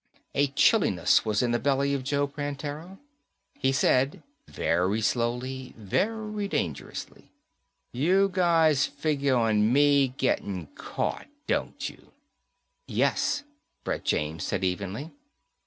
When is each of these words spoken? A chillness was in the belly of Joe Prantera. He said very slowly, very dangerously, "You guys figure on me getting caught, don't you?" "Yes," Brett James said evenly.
A 0.33 0.47
chillness 0.47 1.25
was 1.25 1.43
in 1.43 1.51
the 1.51 1.59
belly 1.59 1.93
of 1.93 2.03
Joe 2.03 2.25
Prantera. 2.27 2.97
He 3.59 3.71
said 3.71 4.23
very 4.47 4.99
slowly, 4.99 5.75
very 5.77 6.47
dangerously, 6.47 7.29
"You 7.91 8.27
guys 8.33 8.87
figure 8.87 9.35
on 9.35 9.71
me 9.71 10.07
getting 10.17 10.69
caught, 10.73 11.27
don't 11.45 11.87
you?" 11.87 12.13
"Yes," 12.87 13.43
Brett 13.83 14.03
James 14.03 14.43
said 14.43 14.63
evenly. 14.63 15.11